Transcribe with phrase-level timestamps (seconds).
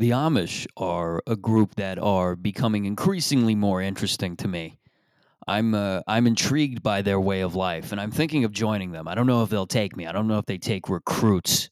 [0.00, 4.78] The Amish are a group that are becoming increasingly more interesting to me.
[5.46, 9.06] I'm uh, I'm intrigued by their way of life, and I'm thinking of joining them.
[9.06, 10.06] I don't know if they'll take me.
[10.06, 11.68] I don't know if they take recruits,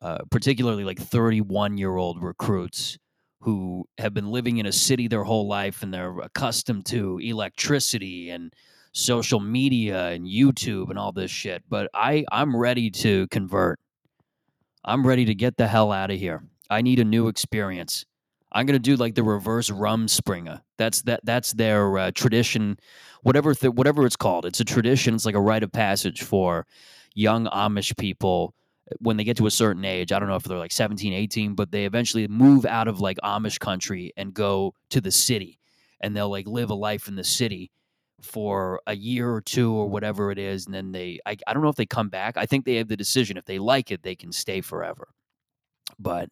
[0.00, 2.98] uh, particularly like 31 year old recruits
[3.40, 8.30] who have been living in a city their whole life and they're accustomed to electricity
[8.30, 8.52] and
[8.92, 11.64] social media and YouTube and all this shit.
[11.68, 13.80] But I I'm ready to convert.
[14.84, 16.44] I'm ready to get the hell out of here.
[16.70, 18.04] I need a new experience.
[18.52, 20.62] I'm gonna do like the reverse Rumspringa.
[20.78, 21.20] That's that.
[21.24, 22.78] That's their uh, tradition,
[23.22, 24.46] whatever th- whatever it's called.
[24.46, 25.14] It's a tradition.
[25.14, 26.66] It's like a rite of passage for
[27.14, 28.54] young Amish people
[28.98, 30.12] when they get to a certain age.
[30.12, 33.18] I don't know if they're like 17, 18, but they eventually move out of like
[33.24, 35.58] Amish country and go to the city,
[36.00, 37.72] and they'll like live a life in the city
[38.22, 41.18] for a year or two or whatever it is, and then they.
[41.26, 42.36] I, I don't know if they come back.
[42.36, 43.36] I think they have the decision.
[43.36, 45.08] If they like it, they can stay forever.
[45.98, 46.30] But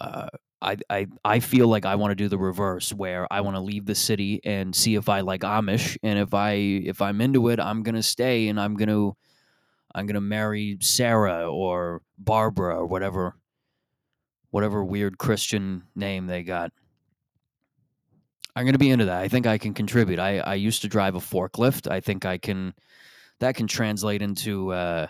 [0.00, 0.28] uh,
[0.62, 3.60] I, I I feel like I want to do the reverse, where I want to
[3.60, 7.48] leave the city and see if I like Amish, and if I if I'm into
[7.48, 9.12] it, I'm gonna stay, and I'm gonna
[9.94, 13.36] I'm gonna marry Sarah or Barbara or whatever
[14.50, 16.72] whatever weird Christian name they got.
[18.54, 19.22] I'm gonna be into that.
[19.22, 20.18] I think I can contribute.
[20.18, 21.90] I I used to drive a forklift.
[21.90, 22.74] I think I can.
[23.38, 24.72] That can translate into.
[24.72, 25.06] Uh,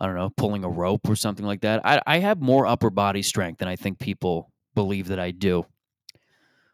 [0.00, 1.84] I don't know, pulling a rope or something like that.
[1.84, 5.66] I, I have more upper body strength than I think people believe that I do.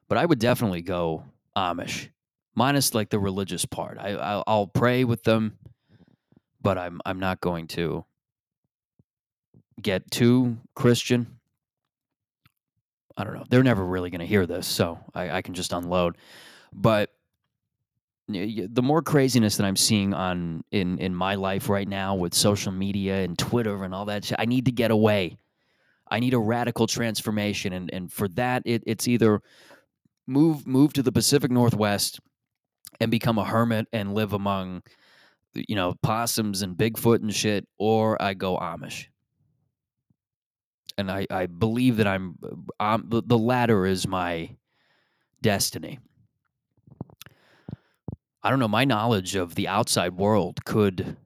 [0.08, 1.24] But I would definitely go
[1.56, 2.10] Amish,
[2.54, 3.98] minus like the religious part.
[3.98, 5.56] I I'll, I'll pray with them,
[6.60, 8.04] but I'm I'm not going to
[9.80, 11.38] get too Christian.
[13.16, 13.44] I don't know.
[13.48, 16.18] They're never really going to hear this, so I, I can just unload.
[16.72, 17.13] But
[18.28, 22.72] the more craziness that I'm seeing on in in my life right now with social
[22.72, 25.36] media and Twitter and all that shit, I need to get away.
[26.10, 29.42] I need a radical transformation, and and for that, it, it's either
[30.26, 32.20] move move to the Pacific Northwest
[33.00, 34.82] and become a hermit and live among
[35.54, 39.06] you know possums and Bigfoot and shit, or I go Amish.
[40.96, 42.36] And I, I believe that I'm
[42.80, 44.56] um, the, the latter is my
[45.42, 45.98] destiny.
[48.44, 51.16] I don't know, my knowledge of the outside world could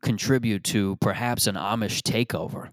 [0.00, 2.70] contribute to perhaps an Amish takeover.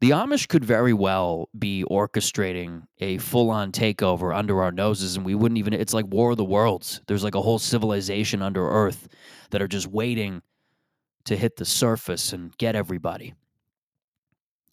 [0.00, 5.26] The Amish could very well be orchestrating a full on takeover under our noses, and
[5.26, 5.72] we wouldn't even.
[5.72, 7.00] It's like War of the Worlds.
[7.08, 9.08] There's like a whole civilization under Earth
[9.50, 10.42] that are just waiting
[11.24, 13.34] to hit the surface and get everybody.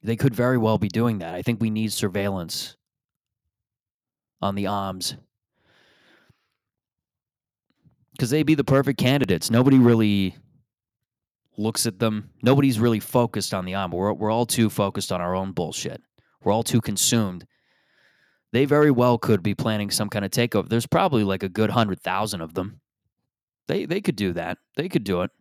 [0.03, 1.33] They could very well be doing that.
[1.33, 2.75] I think we need surveillance
[4.39, 5.16] on the Ams
[8.23, 9.51] because they'd be the perfect candidates.
[9.51, 10.38] Nobody really
[11.57, 12.29] looks at them.
[12.41, 13.91] Nobody's really focused on the Am.
[13.91, 16.01] We're, we're all too focused on our own bullshit.
[16.41, 17.45] We're all too consumed.
[18.53, 20.69] They very well could be planning some kind of takeover.
[20.69, 22.79] There's probably like a good hundred thousand of them.
[23.67, 24.57] They they could do that.
[24.78, 25.31] They could do it.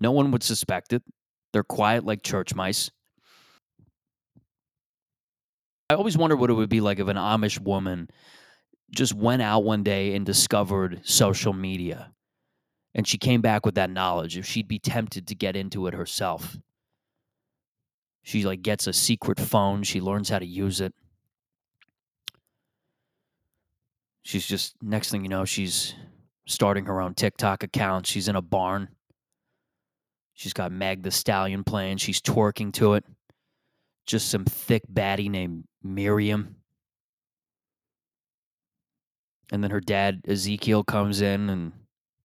[0.00, 1.04] No one would suspect it.
[1.52, 2.90] They're quiet like church mice.
[5.88, 8.10] I always wonder what it would be like if an Amish woman
[8.90, 12.12] just went out one day and discovered social media.
[12.94, 14.36] And she came back with that knowledge.
[14.36, 16.56] If she'd be tempted to get into it herself
[18.28, 19.82] she like gets a secret phone.
[19.84, 20.92] She learns how to use it.
[24.22, 25.94] She's just next thing you know she's
[26.46, 28.06] starting her own tiktok account.
[28.06, 28.88] She's in a barn.
[30.34, 31.96] She's got meg the stallion playing.
[31.96, 33.04] She's twerking to it.
[34.04, 36.56] Just some thick baddie named miriam
[39.52, 41.72] and then her dad Ezekiel comes in and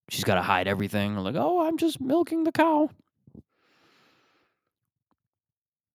[0.10, 1.18] she's got to hide everything.
[1.18, 2.90] I'm like, oh, I'm just milking the cow.